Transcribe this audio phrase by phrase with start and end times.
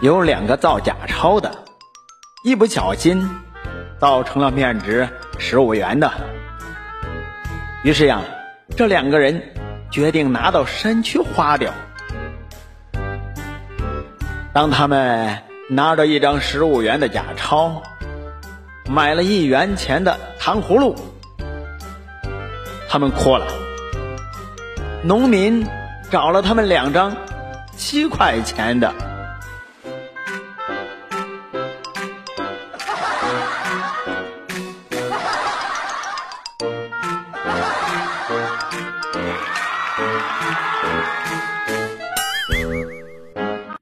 [0.00, 1.50] 有两个造假钞的，
[2.44, 3.28] 一不小心
[3.98, 6.08] 造成了面值十五元的。
[7.82, 8.20] 于是呀，
[8.76, 9.42] 这两个人
[9.90, 11.72] 决定拿到山区花掉。
[14.52, 15.36] 当他们
[15.68, 17.82] 拿着一张十五元的假钞，
[18.88, 20.94] 买了一元钱的糖葫芦，
[22.88, 23.46] 他们哭了。
[25.06, 25.64] 农民
[26.10, 27.16] 找了他们两张
[27.76, 28.92] 七块钱的。